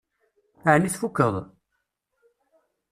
[0.71, 1.35] Ɛni tfukkeḍ?